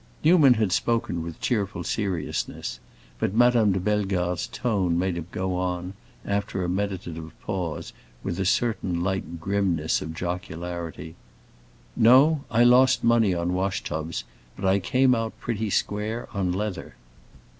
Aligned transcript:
Newman 0.23 0.55
had 0.55 0.71
spoken 0.71 1.21
with 1.21 1.39
cheerful 1.39 1.83
seriousness, 1.83 2.79
but 3.19 3.35
Madame 3.35 3.71
de 3.71 3.79
Bellegarde's 3.79 4.47
tone 4.47 4.97
made 4.97 5.15
him 5.15 5.27
go 5.31 5.55
on, 5.55 5.93
after 6.25 6.63
a 6.63 6.67
meditative 6.67 7.39
pause, 7.43 7.93
with 8.23 8.39
a 8.39 8.43
certain 8.45 9.03
light 9.03 9.39
grimness 9.39 10.01
of 10.01 10.15
jocularity. 10.15 11.13
"No, 11.95 12.43
I 12.49 12.63
lost 12.63 13.03
money 13.03 13.35
on 13.35 13.53
wash 13.53 13.83
tubs, 13.83 14.23
but 14.55 14.65
I 14.65 14.79
came 14.79 15.13
out 15.13 15.39
pretty 15.39 15.69
square 15.69 16.27
on 16.33 16.51
leather." 16.51 16.95